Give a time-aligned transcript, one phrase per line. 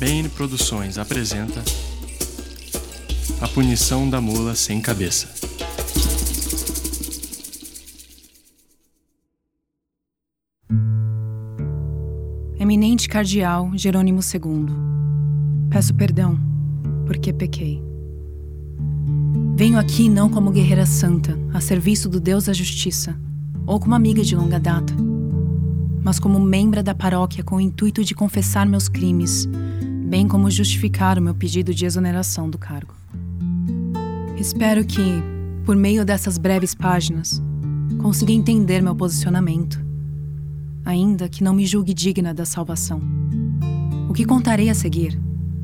[0.00, 1.62] BN Produções apresenta
[3.38, 5.28] A Punição da Mula Sem Cabeça.
[12.58, 14.74] Eminente Cardeal Jerônimo II,
[15.68, 16.40] peço perdão,
[17.04, 17.82] porque pequei.
[19.54, 23.20] Venho aqui não como guerreira santa, a serviço do Deus da Justiça,
[23.66, 24.94] ou como amiga de longa data,
[26.02, 29.46] mas como membra da paróquia com o intuito de confessar meus crimes,
[30.10, 32.92] bem como justificar o meu pedido de exoneração do cargo.
[34.36, 35.22] Espero que,
[35.64, 37.40] por meio dessas breves páginas,
[38.02, 39.88] consiga entender meu posicionamento
[40.84, 43.00] ainda que não me julgue digna da salvação.
[44.08, 45.16] O que contarei a seguir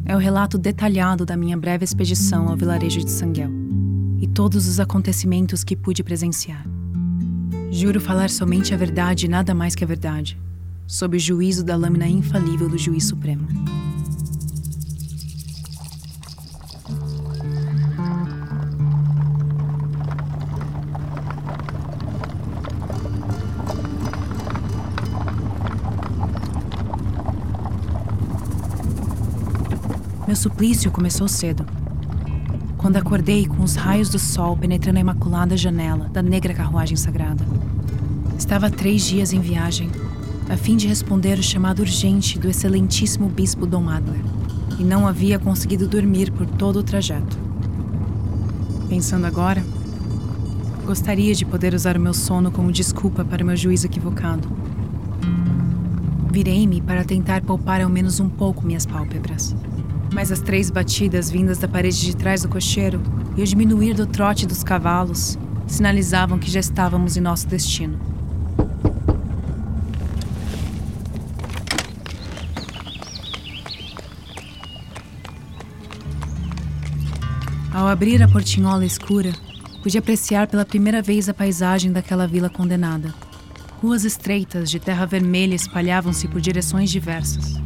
[0.05, 3.51] é o relato detalhado da minha breve expedição ao vilarejo de Sanguel
[4.21, 6.65] e todos os acontecimentos que pude presenciar.
[7.73, 10.39] Juro falar somente a verdade e nada mais que a verdade,
[10.87, 13.49] sob o juízo da lâmina infalível do Juiz Supremo.
[30.37, 31.65] Meu suplício começou cedo.
[32.77, 37.43] Quando acordei com os raios do sol penetrando a imaculada janela da negra carruagem sagrada.
[38.39, 39.91] Estava três dias em viagem,
[40.51, 44.21] a fim de responder o chamado urgente do excelentíssimo bispo Dom Adler,
[44.79, 47.39] e não havia conseguido dormir por todo o trajeto.
[48.91, 49.65] Pensando agora,
[50.85, 54.47] gostaria de poder usar o meu sono como desculpa para o meu juízo equivocado.
[56.31, 59.57] Virei-me para tentar poupar ao menos um pouco minhas pálpebras
[60.17, 63.03] mas as três batidas vindas da parede de trás do cocheiro
[63.37, 65.37] e o diminuir do trote dos cavalos
[65.67, 68.01] sinalizavam que já estávamos em nosso destino.
[77.71, 79.35] Ao abrir a portinhola escura,
[79.83, 83.15] pude apreciar pela primeira vez a paisagem daquela vila condenada.
[83.83, 87.66] Ruas estreitas de terra vermelha espalhavam-se por direções diversas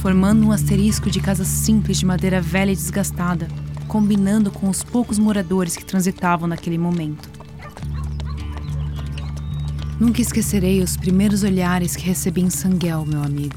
[0.00, 3.46] formando um asterisco de casas simples de madeira velha e desgastada,
[3.86, 7.28] combinando com os poucos moradores que transitavam naquele momento.
[10.00, 13.56] Nunca esquecerei os primeiros olhares que recebi em Sanguel, meu amigo.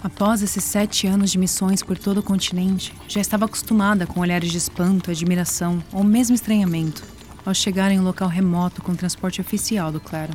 [0.00, 4.52] Após esses sete anos de missões por todo o continente, já estava acostumada com olhares
[4.52, 7.02] de espanto, admiração ou mesmo estranhamento
[7.44, 10.32] ao chegar em um local remoto com transporte oficial do clero.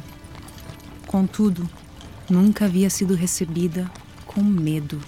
[1.08, 1.70] Contudo,
[2.30, 3.90] nunca havia sido recebida
[4.36, 5.02] com medo.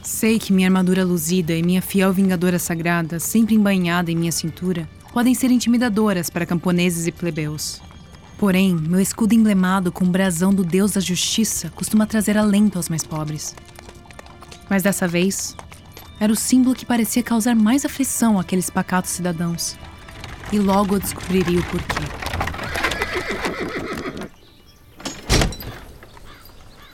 [0.00, 4.88] Sei que minha armadura luzida e minha fiel vingadora sagrada, sempre embainhada em minha cintura,
[5.12, 7.82] podem ser intimidadoras para camponeses e plebeus.
[8.38, 12.88] Porém, meu escudo emblemado com o brasão do Deus da Justiça costuma trazer alento aos
[12.88, 13.56] mais pobres.
[14.68, 15.56] Mas dessa vez,
[16.20, 19.76] era o símbolo que parecia causar mais aflição àqueles pacatos cidadãos.
[20.52, 22.49] E logo eu descobriria o porquê.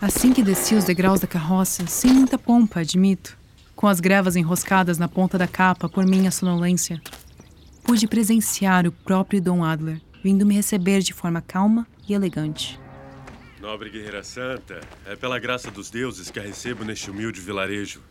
[0.00, 3.36] Assim que desci os degraus da carroça, sem muita pompa, admito,
[3.74, 7.00] com as grevas enroscadas na ponta da capa por minha sonolência,
[7.82, 12.80] pude presenciar o próprio Dom Adler vindo me receber de forma calma e elegante.
[13.60, 18.02] Nobre guerreira santa, é pela graça dos deuses que a recebo neste humilde vilarejo.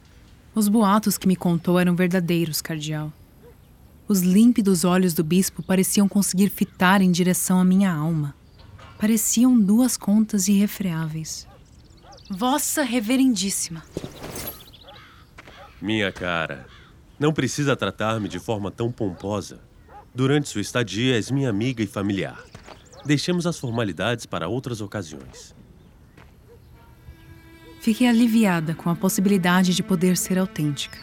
[0.55, 3.11] Os boatos que me contou eram verdadeiros, cardeal.
[4.07, 8.33] Os límpidos olhos do bispo pareciam conseguir fitar em direção à minha alma.
[8.97, 11.45] Pareciam duas contas irrefreáveis.
[12.29, 13.83] Vossa Reverendíssima.
[15.79, 16.65] Minha cara,
[17.19, 19.59] não precisa tratar-me de forma tão pomposa.
[20.13, 22.43] Durante sua estadia, és minha amiga e familiar.
[23.05, 25.53] Deixemos as formalidades para outras ocasiões.
[27.79, 30.97] Fiquei aliviada com a possibilidade de poder ser autêntica.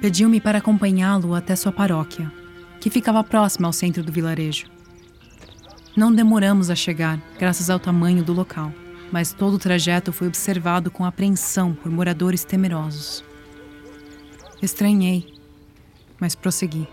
[0.00, 2.32] Pediu-me para acompanhá-lo até sua paróquia,
[2.80, 4.66] que ficava próxima ao centro do vilarejo.
[5.96, 8.72] Não demoramos a chegar, graças ao tamanho do local
[9.12, 13.24] mas todo o trajeto foi observado com apreensão por moradores temerosos.
[14.62, 15.26] Estranhei,
[16.18, 16.86] mas prossegui.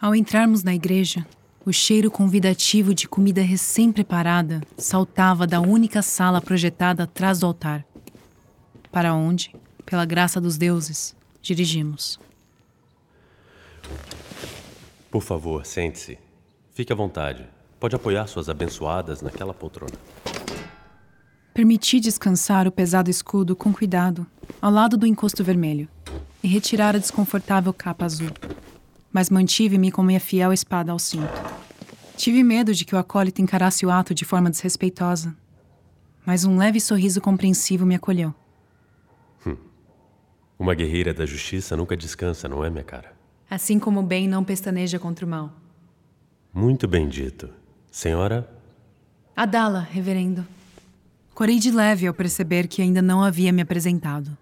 [0.00, 1.26] Ao entrarmos na igreja,
[1.64, 7.84] o cheiro convidativo de comida recém-preparada saltava da única sala projetada atrás do altar,
[8.90, 12.18] para onde, pela graça dos deuses, dirigimos.
[15.10, 16.18] Por favor, sente-se.
[16.72, 17.44] Fique à vontade.
[17.78, 19.94] Pode apoiar suas abençoadas naquela poltrona.
[21.52, 24.26] Permiti descansar o pesado escudo com cuidado,
[24.62, 25.88] ao lado do encosto vermelho.
[26.42, 28.30] e retirar a desconfortável capa azul,
[29.12, 31.30] mas mantive-me com minha fiel espada ao cinto.
[32.16, 35.36] Tive medo de que o acólito encarasse o ato de forma desrespeitosa,
[36.24, 38.34] mas um leve sorriso compreensivo me acolheu.
[40.60, 43.14] Uma guerreira da justiça nunca descansa, não é, minha cara?
[43.48, 45.50] Assim como o bem não pestaneja contra o mal.
[46.52, 47.48] Muito bem dito.
[47.90, 48.46] Senhora?
[49.34, 50.46] Adala, reverendo.
[51.32, 54.36] Corei de leve ao perceber que ainda não havia me apresentado.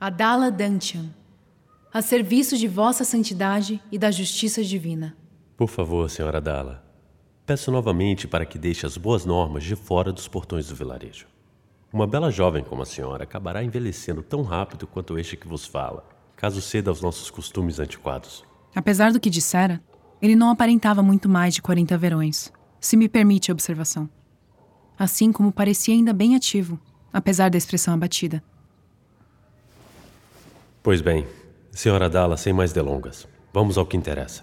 [0.00, 1.08] Adala Dantian,
[1.92, 5.16] a serviço de vossa santidade e da justiça divina.
[5.56, 6.84] Por favor, senhora Dala.
[7.46, 11.28] Peço novamente para que deixe as boas normas de fora dos portões do vilarejo.
[11.94, 16.04] Uma bela jovem como a senhora acabará envelhecendo tão rápido quanto este que vos fala,
[16.34, 18.44] caso ceda aos nossos costumes antiquados.
[18.74, 19.80] Apesar do que dissera,
[20.20, 24.10] ele não aparentava muito mais de 40 verões, se me permite a observação.
[24.98, 26.80] Assim como parecia ainda bem ativo,
[27.12, 28.42] apesar da expressão abatida.
[30.82, 31.28] Pois bem,
[31.70, 34.42] senhora Dala, sem mais delongas, vamos ao que interessa.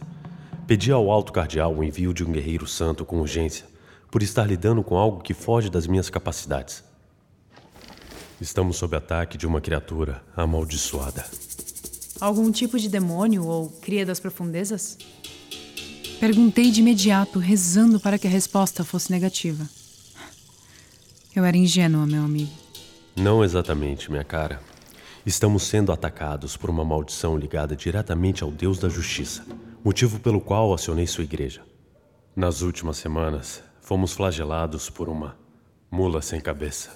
[0.66, 3.66] Pedi ao alto cardeal o envio de um guerreiro santo com urgência,
[4.10, 6.90] por estar lidando com algo que foge das minhas capacidades.
[8.42, 11.24] Estamos sob ataque de uma criatura amaldiçoada.
[12.20, 14.98] Algum tipo de demônio ou cria das profundezas?
[16.20, 19.70] Perguntei de imediato, rezando para que a resposta fosse negativa.
[21.36, 22.52] Eu era ingênua, meu amigo.
[23.16, 24.60] Não exatamente, minha cara.
[25.24, 29.46] Estamos sendo atacados por uma maldição ligada diretamente ao Deus da Justiça,
[29.84, 31.62] motivo pelo qual acionei sua igreja.
[32.36, 35.38] Nas últimas semanas, fomos flagelados por uma
[35.92, 36.90] mula sem cabeça.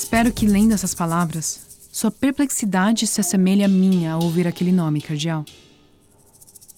[0.00, 1.60] Espero que, lendo essas palavras,
[1.92, 5.44] sua perplexidade se assemelhe à minha ao ouvir aquele nome, cardeal.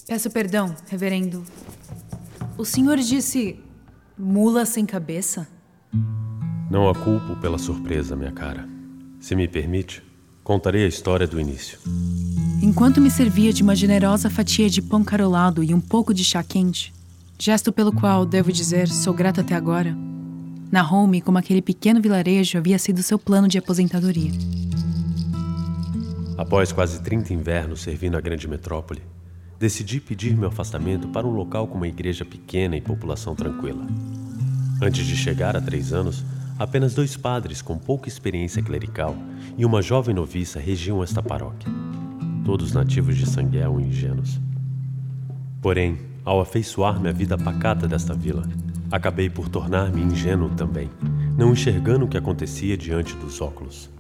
[0.09, 1.45] Peço perdão, reverendo.
[2.59, 3.61] O senhor disse
[4.19, 5.47] mula sem cabeça?
[6.69, 8.69] Não a culpo pela surpresa, minha cara.
[9.21, 10.03] Se me permite,
[10.43, 11.79] contarei a história do início.
[12.61, 16.43] Enquanto me servia de uma generosa fatia de pão carolado e um pouco de chá
[16.43, 16.93] quente,
[17.39, 19.97] gesto pelo qual, devo dizer, sou grata até agora,
[20.73, 24.33] narrou-me como aquele pequeno vilarejo havia sido seu plano de aposentadoria.
[26.37, 29.03] Após quase 30 invernos servindo a grande metrópole,
[29.61, 33.87] decidi pedir meu afastamento para um local com uma igreja pequena e população tranquila.
[34.83, 36.25] Antes de chegar a três anos,
[36.59, 39.17] Apenas dois padres com pouca experiência clerical
[39.57, 41.69] e uma jovem noviça regiam esta paróquia,
[42.45, 44.39] todos nativos de Sanguel e ingênuos.
[45.61, 48.45] Porém, ao afeiçoar-me à vida pacata desta vila,
[48.93, 50.89] acabei por tornar-me ingênuo também,
[51.37, 53.91] não enxergando o que acontecia diante dos óculos.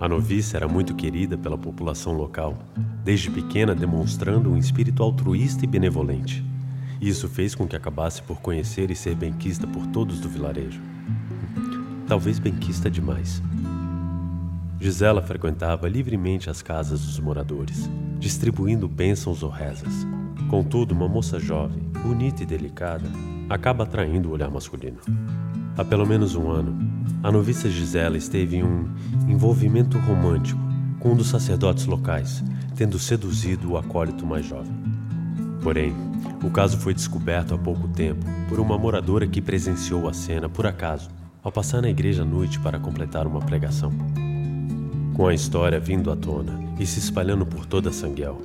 [0.00, 2.58] A noviça era muito querida pela população local,
[3.04, 6.44] desde pequena demonstrando um espírito altruísta e benevolente.
[7.00, 10.80] Isso fez com que acabasse por conhecer e ser benquista por todos do vilarejo
[12.10, 13.40] talvez benquista demais.
[14.80, 17.88] Gisela frequentava livremente as casas dos moradores,
[18.18, 20.04] distribuindo bênçãos ou rezas.
[20.48, 23.08] Contudo, uma moça jovem, bonita e delicada,
[23.50, 24.98] acaba atraindo o olhar masculino.
[25.76, 26.78] Há pelo menos um ano,
[27.20, 28.88] a noviça Gisela esteve em um
[29.28, 30.60] envolvimento romântico
[31.00, 32.44] com um dos sacerdotes locais,
[32.76, 34.72] tendo seduzido o acólito mais jovem.
[35.62, 35.92] Porém,
[36.44, 40.66] o caso foi descoberto há pouco tempo por uma moradora que presenciou a cena por
[40.66, 41.10] acaso
[41.42, 43.90] ao passar na igreja à noite para completar uma pregação.
[45.14, 48.40] Com a história vindo à tona e se espalhando por toda Sanguel,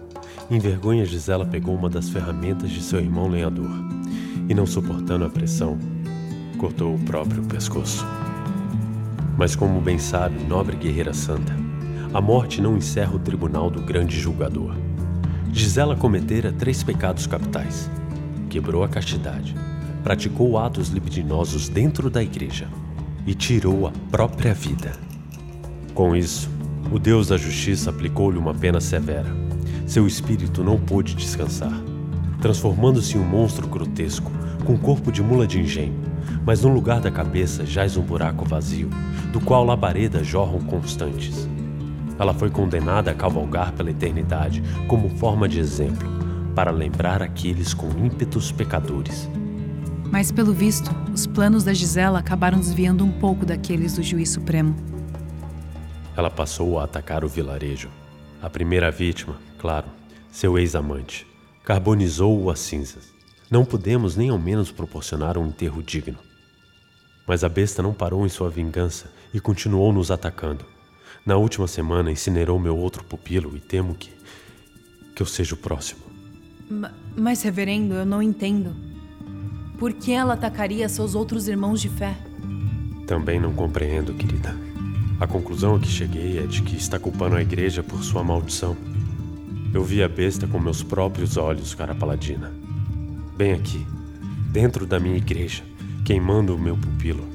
[0.50, 3.70] em vergonha Gisela pegou uma das ferramentas de seu irmão lenhador
[4.48, 5.78] e, não suportando a pressão,
[6.58, 8.06] cortou o próprio pescoço.
[9.38, 11.54] Mas, como bem sabe, nobre guerreira santa,
[12.14, 14.76] a morte não encerra o tribunal do grande julgador.
[15.52, 17.90] Gisela cometera três pecados capitais:
[18.50, 19.56] quebrou a castidade,
[20.04, 22.68] praticou atos libidinosos dentro da igreja
[23.26, 24.94] e tirou a própria vida.
[25.94, 26.50] Com isso,
[26.92, 29.30] o Deus da Justiça aplicou-lhe uma pena severa.
[29.88, 31.74] Seu espírito não pôde descansar,
[32.42, 34.32] transformando-se em um monstro grotesco,
[34.66, 35.96] com corpo de mula de engenho,
[36.46, 38.90] mas no lugar da cabeça jaz um buraco vazio,
[39.32, 41.48] do qual labaredas jorram constantes.
[42.18, 46.08] Ela foi condenada a cavalgar pela eternidade como forma de exemplo,
[46.56, 49.30] para lembrar aqueles com ímpetos pecadores
[50.16, 54.74] mas, pelo visto, os planos da Gisela acabaram desviando um pouco daqueles do juiz supremo.
[56.16, 57.90] Ela passou a atacar o vilarejo.
[58.42, 59.88] A primeira vítima, claro,
[60.32, 61.28] seu ex-amante,
[61.66, 63.12] carbonizou-o às cinzas.
[63.50, 66.18] Não pudemos nem ao menos proporcionar um enterro digno.
[67.28, 70.64] Mas a besta não parou em sua vingança e continuou nos atacando.
[71.26, 74.12] Na última semana incinerou meu outro pupilo e temo que.
[75.16, 76.02] que eu seja o próximo.
[77.16, 78.76] Mas, reverendo, eu não entendo.
[79.80, 82.16] Por que ela atacaria seus outros irmãos de fé?
[83.08, 84.56] Também não compreendo, querida.
[85.20, 88.78] A conclusão a que cheguei é de que está culpando a igreja por sua maldição.
[89.76, 92.50] Eu vi a besta com meus próprios olhos, cara paladina.
[93.36, 93.86] Bem aqui,
[94.50, 95.64] dentro da minha igreja,
[96.06, 97.28] queimando o meu pupilo.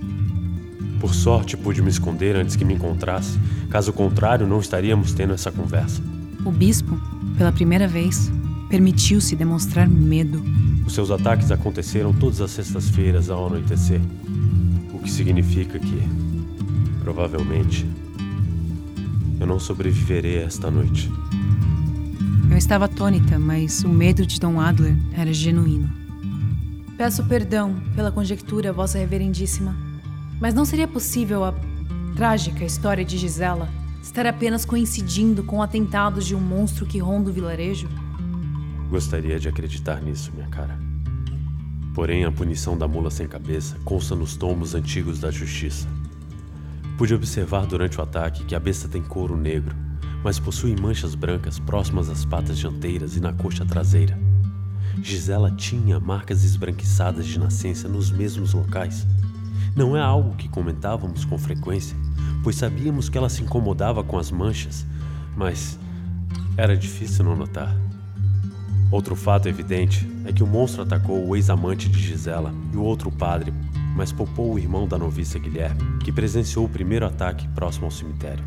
[0.98, 5.52] Por sorte pude me esconder antes que me encontrasse, caso contrário, não estaríamos tendo essa
[5.52, 6.02] conversa.
[6.42, 6.98] O bispo,
[7.36, 8.32] pela primeira vez,
[8.70, 10.42] permitiu-se demonstrar medo.
[10.86, 14.00] Os seus ataques aconteceram todas as sextas-feiras ao anoitecer,
[14.94, 16.02] o que significa que,
[17.02, 17.86] provavelmente,
[19.38, 21.10] eu não sobreviverei esta noite.
[22.60, 25.90] Eu estava atônita, mas o medo de Dom Adler era genuíno.
[26.94, 29.74] Peço perdão pela conjectura, Vossa Reverendíssima,
[30.38, 31.54] mas não seria possível a
[32.14, 33.66] trágica história de Gisela
[34.02, 37.88] estar apenas coincidindo com atentados de um monstro que ronda o vilarejo?
[38.90, 40.78] Gostaria de acreditar nisso, minha cara.
[41.94, 45.88] Porém, a punição da mula sem cabeça consta nos tomos antigos da justiça.
[46.98, 49.74] Pude observar durante o ataque que a besta tem couro negro,
[50.22, 54.18] mas possui manchas brancas próximas às patas dianteiras e na coxa traseira.
[55.02, 59.06] Gisela tinha marcas esbranquiçadas de nascença nos mesmos locais.
[59.74, 61.96] Não é algo que comentávamos com frequência,
[62.42, 64.84] pois sabíamos que ela se incomodava com as manchas,
[65.36, 65.78] mas
[66.56, 67.74] era difícil não notar.
[68.90, 73.10] Outro fato evidente é que o monstro atacou o ex-amante de Gisela e o outro
[73.10, 73.54] padre,
[73.96, 78.44] mas poupou o irmão da noviça Guilherme, que presenciou o primeiro ataque próximo ao cemitério.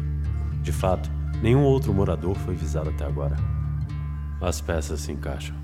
[0.62, 1.10] De fato,
[1.44, 3.36] nenhum outro morador foi visado até agora.
[4.42, 5.56] As peças se encaixam.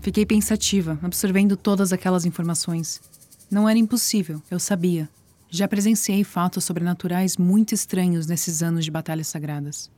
[0.00, 3.00] Fiquei pensativa, absorvendo todas aquelas informações.
[3.48, 5.08] Não era impossível, eu sabia.
[5.48, 9.90] Já presenciei fatos sobrenaturais muito estranhos nesses anos de batalhas sagradas.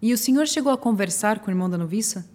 [0.00, 2.28] E o senhor chegou a conversar com o irmão da noviça?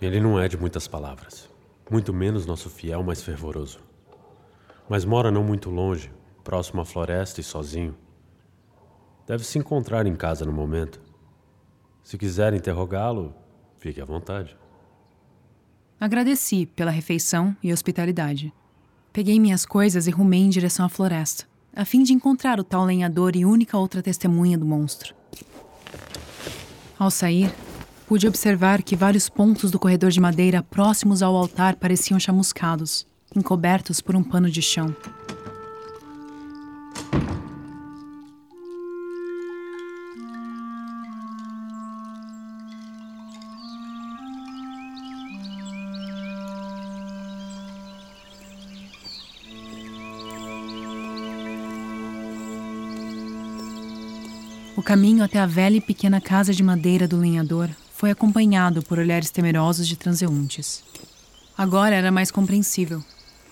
[0.00, 1.48] Ele não é de muitas palavras,
[1.90, 3.80] muito menos nosso fiel mais fervoroso.
[4.88, 6.12] Mas mora não muito longe,
[6.44, 7.96] próximo à floresta e sozinho.
[9.28, 10.98] Deve se encontrar em casa no momento.
[12.02, 13.34] Se quiser interrogá-lo,
[13.78, 14.56] fique à vontade.
[16.00, 18.50] Agradeci pela refeição e hospitalidade.
[19.12, 21.44] Peguei minhas coisas e rumei em direção à floresta,
[21.76, 25.14] a fim de encontrar o tal lenhador e única outra testemunha do monstro.
[26.98, 27.52] Ao sair,
[28.06, 33.06] pude observar que vários pontos do corredor de madeira próximos ao altar pareciam chamuscados,
[33.36, 34.96] encobertos por um pano de chão.
[54.78, 58.96] O caminho até a velha e pequena casa de madeira do lenhador foi acompanhado por
[58.96, 60.84] olhares temerosos de transeuntes.
[61.56, 63.02] Agora era mais compreensível.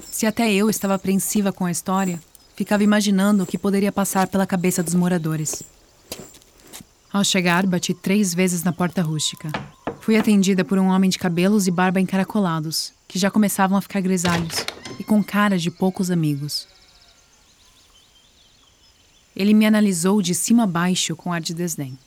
[0.09, 2.21] Se até eu estava apreensiva com a história,
[2.54, 5.64] ficava imaginando o que poderia passar pela cabeça dos moradores.
[7.12, 9.50] Ao chegar, bati três vezes na porta rústica.
[9.99, 14.00] Fui atendida por um homem de cabelos e barba encaracolados, que já começavam a ficar
[14.00, 14.64] grisalhos
[14.97, 16.68] e com cara de poucos amigos.
[19.37, 21.99] Ele me analisou de cima a baixo com ar de desdém.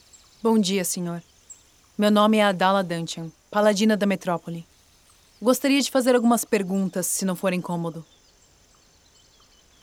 [0.41, 1.21] Bom dia, senhor.
[1.95, 4.65] Meu nome é Adala Dantian, paladina da metrópole.
[5.39, 8.03] Gostaria de fazer algumas perguntas, se não for incômodo.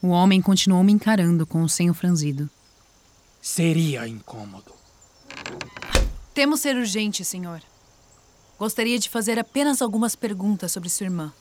[0.02, 2.50] O homem continuou me encarando com o senho franzido.
[3.40, 4.72] Seria incômodo.
[6.34, 7.62] Temo ser urgente, senhor.
[8.58, 11.32] Gostaria de fazer apenas algumas perguntas sobre sua irmã.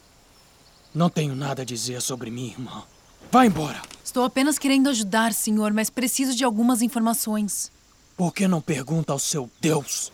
[0.93, 2.83] Não tenho nada a dizer sobre minha irmã.
[3.31, 3.81] Vá embora!
[4.03, 7.71] Estou apenas querendo ajudar, senhor, mas preciso de algumas informações.
[8.15, 10.11] Por que não pergunta ao seu Deus?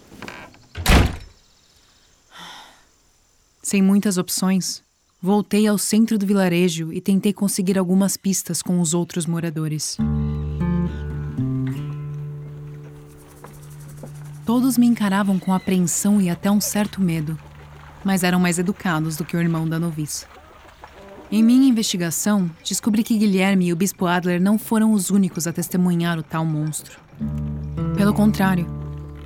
[3.61, 4.81] Sem muitas opções,
[5.21, 9.97] voltei ao centro do vilarejo e tentei conseguir algumas pistas com os outros moradores.
[14.43, 17.37] Todos me encaravam com apreensão e até um certo medo,
[18.03, 20.25] mas eram mais educados do que o irmão da noviça.
[21.31, 25.53] Em minha investigação, descobri que Guilherme e o Bispo Adler não foram os únicos a
[25.53, 26.99] testemunhar o tal monstro.
[27.95, 28.67] Pelo contrário,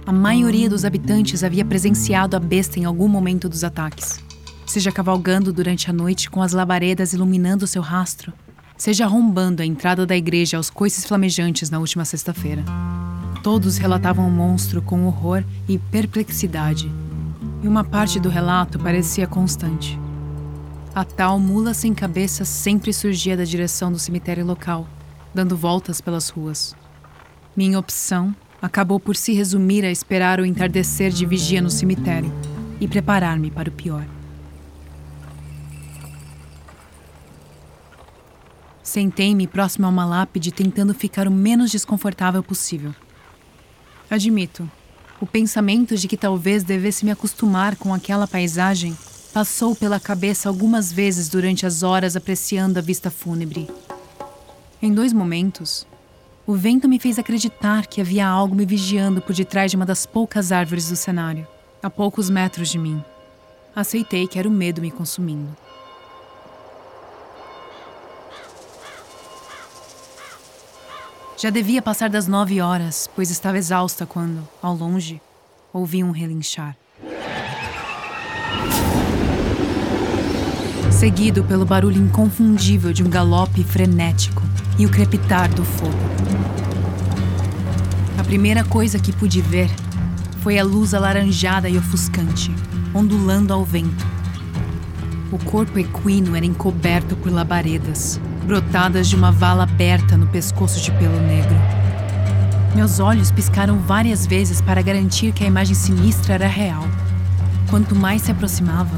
[0.05, 4.23] a maioria dos habitantes havia presenciado a besta em algum momento dos ataques,
[4.67, 8.31] seja cavalgando durante a noite com as labaredas iluminando seu rastro,
[8.77, 12.63] seja arrombando a entrada da igreja aos coices flamejantes na última sexta-feira.
[13.41, 16.87] Todos relatavam o monstro com horror e perplexidade,
[17.63, 20.04] e uma parte do relato parecia constante.
[20.95, 24.87] A tal mula sem cabeça sempre surgia da direção do cemitério local,
[25.33, 26.73] dando voltas pelas ruas.
[27.53, 32.31] Minha opção acabou por se resumir a esperar o entardecer de vigia no cemitério
[32.79, 34.07] e preparar-me para o pior.
[38.81, 42.95] Sentei-me próximo a uma lápide, tentando ficar o menos desconfortável possível.
[44.09, 44.71] Admito,
[45.19, 48.95] o pensamento de que talvez devesse me acostumar com aquela paisagem
[49.35, 53.69] passou pela cabeça algumas vezes durante as horas apreciando a vista fúnebre.
[54.81, 55.85] Em dois momentos,
[56.47, 60.05] o vento me fez acreditar que havia algo me vigiando por detrás de uma das
[60.05, 61.45] poucas árvores do cenário,
[61.83, 63.03] a poucos metros de mim.
[63.75, 65.53] Aceitei que era o medo me consumindo.
[71.37, 75.21] Já devia passar das nove horas, pois estava exausta quando, ao longe,
[75.73, 76.77] ouvi um relinchar.
[80.95, 84.41] Seguido pelo barulho inconfundível de um galope frenético
[84.79, 85.93] e o crepitar do fogo.
[88.17, 89.69] A primeira coisa que pude ver
[90.39, 92.49] foi a luz alaranjada e ofuscante,
[92.93, 94.07] ondulando ao vento.
[95.33, 100.91] O corpo equino era encoberto por labaredas, brotadas de uma vala aberta no pescoço de
[100.91, 101.55] pelo negro.
[102.73, 106.87] Meus olhos piscaram várias vezes para garantir que a imagem sinistra era real.
[107.69, 108.95] Quanto mais se aproximava,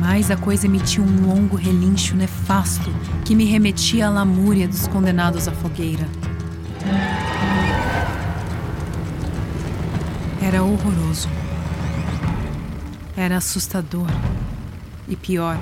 [0.00, 2.90] mais a coisa emitia um longo relincho nefasto
[3.22, 6.08] que me remetia à lamúria dos condenados à fogueira.
[10.42, 11.28] Era horroroso.
[13.14, 14.06] Era assustador.
[15.06, 15.58] E pior,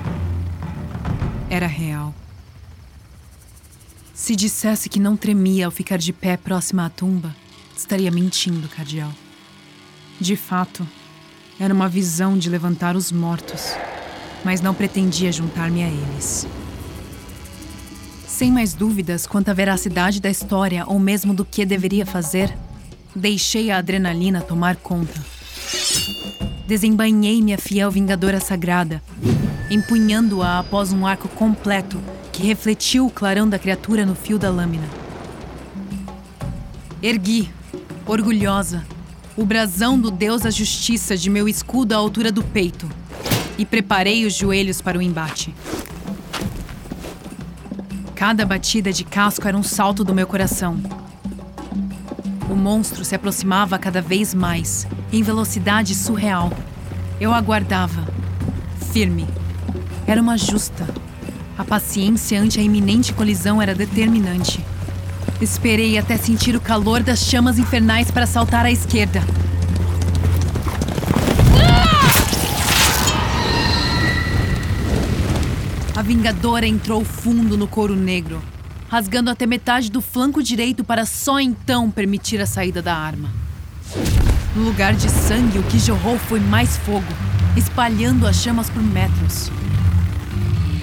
[1.49, 2.15] era real.
[4.13, 7.35] Se dissesse que não tremia ao ficar de pé próxima à tumba,
[7.75, 9.11] estaria mentindo, cardeal.
[10.19, 10.87] De fato,
[11.59, 13.73] era uma visão de levantar os mortos,
[14.43, 16.47] mas não pretendia juntar-me a eles.
[18.27, 22.55] Sem mais dúvidas quanto à veracidade da história ou mesmo do que deveria fazer,
[23.13, 25.19] deixei a adrenalina tomar conta.
[26.65, 29.03] Desembainhei minha fiel vingadora sagrada,
[29.69, 31.99] empunhando-a após um arco completo
[32.31, 34.87] que refletiu o clarão da criatura no fio da lâmina.
[37.01, 37.49] Ergui,
[38.05, 38.85] orgulhosa,
[39.35, 42.89] o brasão do Deus da Justiça de meu escudo à altura do peito
[43.59, 45.53] e preparei os joelhos para o embate.
[48.15, 50.81] Cada batida de casco era um salto do meu coração.
[52.49, 56.53] O monstro se aproximava cada vez mais, em velocidade surreal.
[57.19, 58.07] Eu aguardava,
[58.93, 59.27] firme.
[60.07, 60.87] Era uma justa,
[61.57, 64.65] a paciência ante a iminente colisão era determinante.
[65.41, 69.21] Esperei até sentir o calor das chamas infernais para saltar à esquerda.
[76.09, 78.41] Vingadora entrou fundo no couro negro,
[78.87, 83.29] rasgando até metade do flanco direito para só então permitir a saída da arma.
[84.55, 87.05] No lugar de sangue, o que jorrou foi mais fogo,
[87.55, 89.51] espalhando as chamas por metros.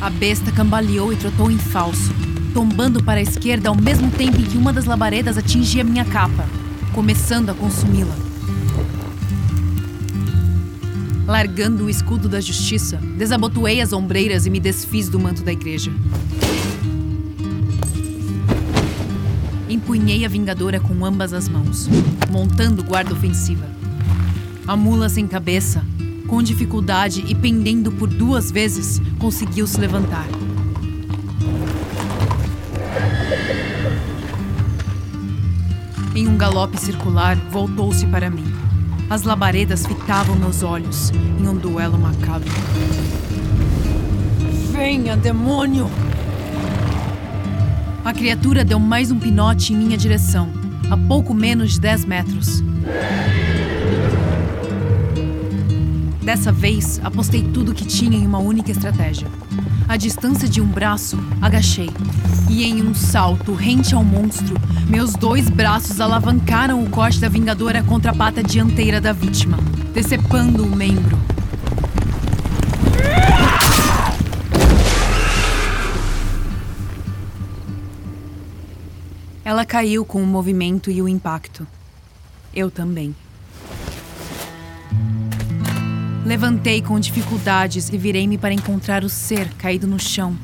[0.00, 2.14] A besta cambaleou e trotou em falso,
[2.54, 6.46] tombando para a esquerda ao mesmo tempo em que uma das labaredas atingia minha capa,
[6.94, 8.25] começando a consumi-la.
[11.26, 15.92] Largando o escudo da justiça, desabotoei as ombreiras e me desfiz do manto da igreja.
[19.68, 21.88] Empunhei a vingadora com ambas as mãos,
[22.30, 23.66] montando guarda ofensiva.
[24.68, 25.84] A mula sem cabeça,
[26.28, 30.26] com dificuldade e pendendo por duas vezes, conseguiu se levantar.
[36.14, 38.65] Em um galope circular, voltou-se para mim.
[39.08, 42.50] As labaredas fitavam meus olhos em um duelo macabro.
[44.72, 45.88] Venha, demônio!
[48.04, 50.50] A criatura deu mais um pinote em minha direção,
[50.90, 52.64] a pouco menos de 10 metros.
[56.20, 59.28] Dessa vez, apostei tudo que tinha em uma única estratégia.
[59.88, 61.90] À distância de um braço, agachei.
[62.50, 64.56] E em um salto rente ao monstro,
[64.88, 69.56] meus dois braços alavancaram o corte da vingadora contra a pata dianteira da vítima,
[69.94, 71.16] decepando o membro.
[79.44, 81.64] Ela caiu com o movimento e o impacto.
[82.52, 83.14] Eu também.
[86.26, 90.36] Levantei com dificuldades e virei-me para encontrar o ser caído no chão,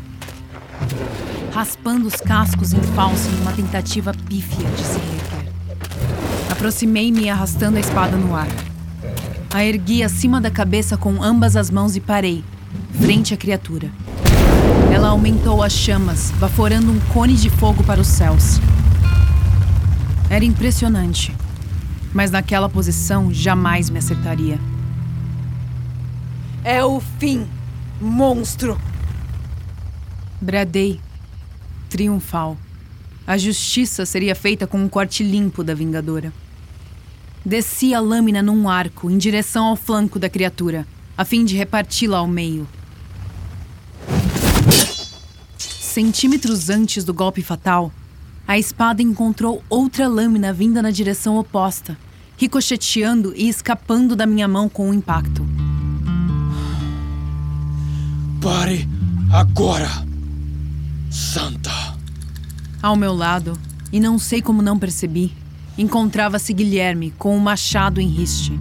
[1.53, 5.53] raspando os cascos em falso numa tentativa pífia de se reerguer.
[6.53, 8.47] Aproximei-me arrastando a espada no ar.
[9.53, 12.45] A ergui acima da cabeça com ambas as mãos e parei,
[13.01, 13.90] frente à criatura.
[14.95, 18.61] Ela aumentou as chamas, vaporando um cone de fogo para os céus.
[20.31, 21.35] Era impressionante,
[22.14, 24.61] mas naquela posição jamais me acertaria.
[26.64, 27.44] É o fim,
[28.01, 28.81] monstro!
[30.40, 31.01] Bradei,
[31.90, 32.57] triunfal.
[33.27, 36.33] A justiça seria feita com um corte limpo da Vingadora.
[37.44, 40.87] Desci a lâmina num arco em direção ao flanco da criatura,
[41.18, 42.68] a fim de reparti-la ao meio.
[45.59, 47.92] Centímetros antes do golpe fatal,
[48.46, 51.98] a espada encontrou outra lâmina vinda na direção oposta,
[52.37, 55.44] ricocheteando e escapando da minha mão com o impacto.
[58.42, 58.88] Pare
[59.33, 59.88] agora,
[61.09, 61.70] Santa.
[62.83, 63.57] Ao meu lado,
[63.92, 65.33] e não sei como não percebi,
[65.78, 68.59] encontrava-se Guilherme com o um machado em riste.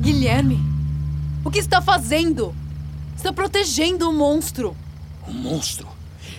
[0.00, 0.60] Guilherme,
[1.44, 2.52] o que está fazendo?
[3.16, 4.76] Está protegendo o monstro.
[5.28, 5.86] O monstro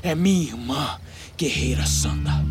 [0.03, 0.97] é minha irmã,
[1.38, 2.43] guerreira santa.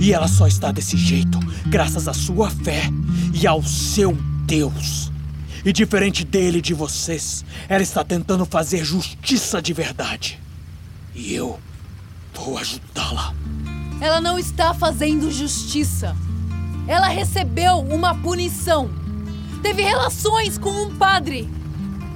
[0.00, 2.90] E ela só está desse jeito graças à sua fé
[3.32, 5.12] e ao seu Deus.
[5.66, 10.40] E diferente dele e de vocês, ela está tentando fazer justiça de verdade.
[11.12, 11.58] E eu
[12.32, 13.34] vou ajudá-la.
[14.00, 16.16] Ela não está fazendo justiça.
[16.86, 18.88] Ela recebeu uma punição.
[19.60, 21.50] Teve relações com um padre.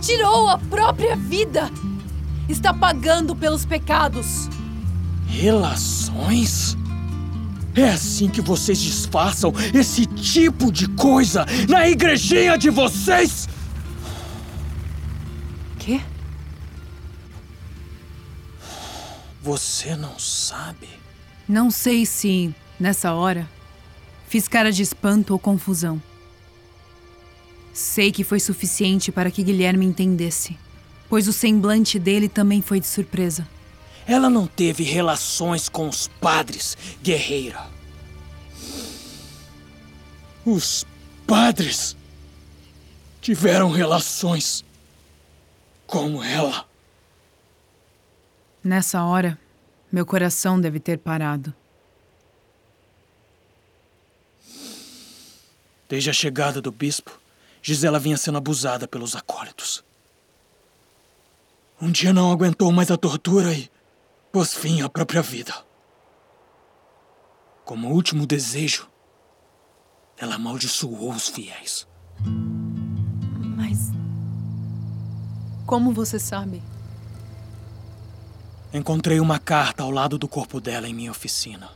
[0.01, 1.73] Tirou a própria vida.
[2.49, 4.49] Está pagando pelos pecados.
[5.27, 6.77] Relações?
[7.75, 13.49] É assim que vocês disfarçam esse tipo de coisa na igrejinha de vocês?
[15.79, 16.01] Quê?
[19.43, 20.89] Você não sabe?
[21.49, 23.49] Não sei se, nessa hora,
[24.29, 26.03] fiz cara de espanto ou confusão.
[27.73, 30.59] Sei que foi suficiente para que Guilherme entendesse,
[31.09, 33.47] pois o semblante dele também foi de surpresa.
[34.07, 37.67] Ela não teve relações com os padres, guerreira.
[40.45, 40.85] Os
[41.27, 41.97] padres
[43.21, 44.65] tiveram relações
[45.87, 46.67] com ela.
[48.63, 49.39] Nessa hora,
[49.91, 51.55] meu coração deve ter parado.
[55.89, 57.21] Desde a chegada do bispo,
[57.61, 59.83] Gisela vinha sendo abusada pelos acólitos.
[61.81, 63.71] Um dia não aguentou mais a tortura e
[64.33, 65.55] pôs fim à própria vida.
[67.65, 68.89] Como último desejo,
[70.17, 71.87] ela amaldiçoou os fiéis.
[73.57, 73.91] Mas.
[75.67, 76.63] Como você sabe?
[78.73, 81.71] Encontrei uma carta ao lado do corpo dela em minha oficina.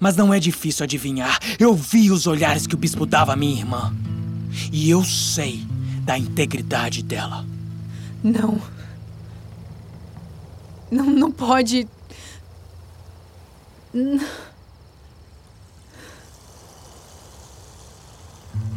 [0.00, 1.38] Mas não é difícil adivinhar.
[1.58, 3.94] Eu vi os olhares que o bispo dava à minha irmã.
[4.72, 5.64] E eu sei
[6.02, 7.44] da integridade dela.
[8.22, 8.60] Não.
[10.90, 11.88] Não, não pode.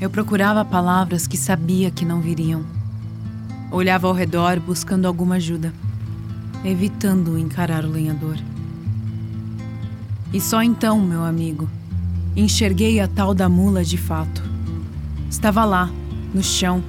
[0.02, 2.66] Eu procurava palavras que sabia que não viriam.
[3.72, 5.74] Olhava ao redor buscando alguma ajuda,
[6.64, 8.38] evitando encarar o lenhador.
[10.34, 11.70] E só então, meu amigo,
[12.36, 14.42] enxerguei a tal da mula de fato.
[15.30, 15.90] Estava lá,
[16.34, 16.84] no chão,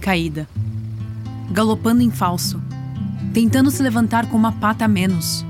[0.00, 0.48] caída,
[1.50, 2.63] galopando em falso
[3.34, 5.44] tentando se levantar com uma pata a menos,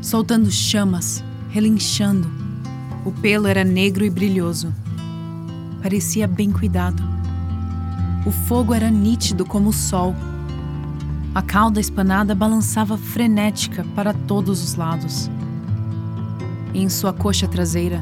[0.00, 2.30] soltando chamas, relinchando.
[3.04, 4.72] O pelo era negro e brilhoso.
[5.82, 7.02] Parecia bem cuidado.
[8.24, 10.14] O fogo era nítido como o sol.
[11.34, 15.28] A cauda espanada balançava frenética para todos os lados.
[16.72, 18.00] E em sua coxa traseira,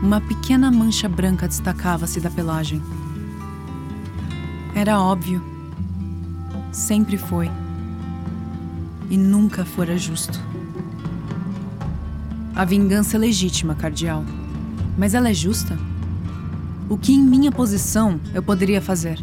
[0.00, 2.80] uma pequena mancha branca destacava-se da pelagem.
[4.76, 5.42] Era óbvio.
[6.70, 7.50] Sempre foi
[9.10, 10.40] e nunca fora justo.
[12.54, 14.24] A vingança é legítima, cardeal.
[14.96, 15.78] Mas ela é justa?
[16.88, 19.18] O que em minha posição eu poderia fazer?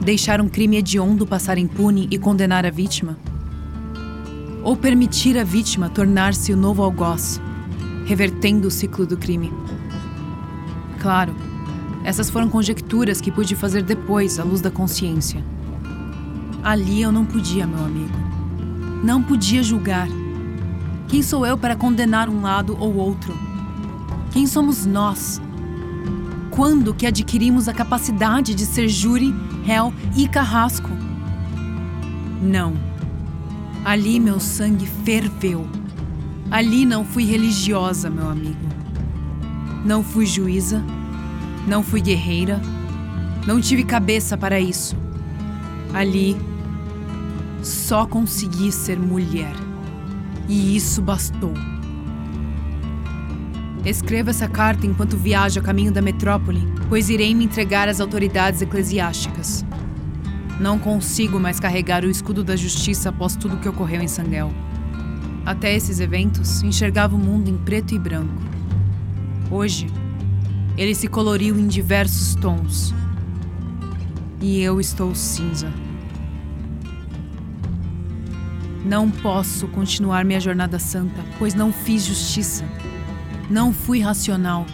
[0.00, 3.16] Deixar um crime hediondo passar impune e condenar a vítima?
[4.62, 7.40] Ou permitir a vítima tornar-se o novo algoz,
[8.06, 9.52] revertendo o ciclo do crime?
[10.98, 11.34] Claro,
[12.02, 15.44] essas foram conjecturas que pude fazer depois, à luz da consciência.
[16.62, 18.29] Ali eu não podia, meu amigo.
[19.02, 20.08] Não podia julgar.
[21.08, 23.34] Quem sou eu para condenar um lado ou outro?
[24.30, 25.40] Quem somos nós?
[26.50, 29.34] Quando que adquirimos a capacidade de ser júri,
[29.64, 30.90] réu e carrasco?
[32.42, 32.74] Não.
[33.84, 35.66] Ali meu sangue ferveu.
[36.50, 38.68] Ali não fui religiosa, meu amigo.
[39.84, 40.84] Não fui juíza.
[41.66, 42.60] Não fui guerreira.
[43.46, 44.96] Não tive cabeça para isso.
[45.94, 46.36] Ali
[47.62, 49.52] só consegui ser mulher.
[50.48, 51.52] E isso bastou.
[53.84, 58.60] Escreva essa carta enquanto viajo a caminho da metrópole, pois irei me entregar às autoridades
[58.60, 59.64] eclesiásticas.
[60.60, 64.52] Não consigo mais carregar o escudo da justiça após tudo que ocorreu em Sanguel.
[65.46, 68.34] Até esses eventos, enxergava o mundo em preto e branco.
[69.50, 69.86] Hoje,
[70.76, 72.94] ele se coloriu em diversos tons.
[74.40, 75.72] E eu estou cinza.
[78.90, 82.64] Não posso continuar minha jornada santa, pois não fiz justiça.
[83.48, 84.66] Não fui racional.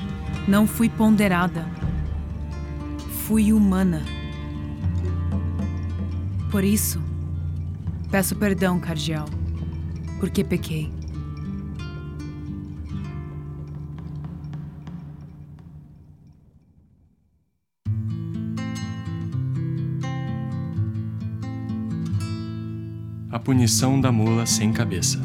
[0.48, 1.66] Não fui ponderada.
[3.26, 4.02] Fui humana.
[6.50, 6.98] Por isso,
[8.10, 9.26] peço perdão, cardeal,
[10.18, 10.95] porque pequei.
[23.46, 25.22] Punição da mula sem cabeça.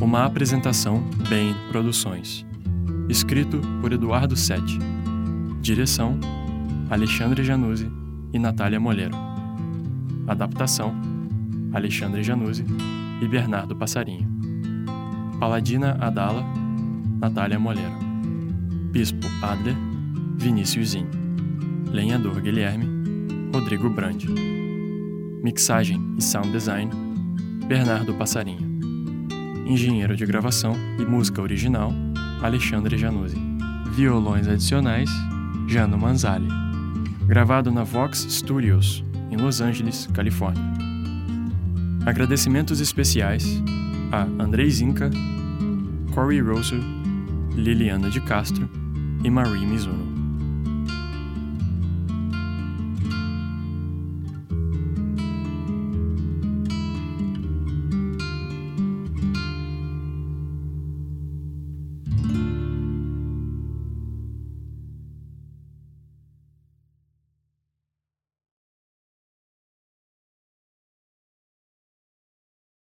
[0.00, 2.44] Uma apresentação Bem Produções.
[3.08, 4.80] Escrito por Eduardo Sete.
[5.60, 6.18] Direção
[6.90, 7.88] Alexandre Januzzi
[8.32, 9.16] e Natália Moleiro.
[10.26, 10.92] Adaptação:
[11.72, 12.64] Alexandre Januzzi
[13.20, 14.28] e Bernardo Passarinho.
[15.38, 16.44] Paladina Adala,
[17.20, 17.94] Natália Moleiro.
[18.90, 19.76] Bispo Adler,
[20.36, 21.06] Vinícius Zin.
[21.92, 22.88] Lenhador Guilherme,
[23.54, 24.51] Rodrigo Brandi.
[25.42, 26.88] Mixagem e sound design,
[27.66, 28.80] Bernardo Passarinho.
[29.66, 31.92] Engenheiro de gravação e música original,
[32.40, 33.36] Alexandre Januzzi.
[33.90, 35.10] Violões adicionais,
[35.66, 36.46] Jano Manzali.
[37.26, 40.62] Gravado na Vox Studios, em Los Angeles, Califórnia.
[42.06, 43.44] Agradecimentos especiais
[44.12, 45.10] a Andrei Zinca,
[46.14, 46.80] Corey Rosser,
[47.56, 48.70] Liliana de Castro
[49.24, 50.11] e Marie Mizuno.